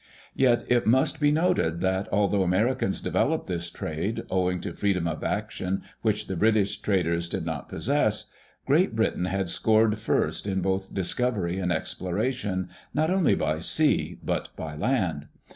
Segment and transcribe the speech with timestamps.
[0.33, 5.23] Yet it must be noted, that although Americans developed this trade, owing to freedom of
[5.23, 8.25] action which the British traders did not possess,
[8.65, 14.17] Great Britain had scored first in both discovery and explora tion, not only by sea
[14.23, 15.27] but by land.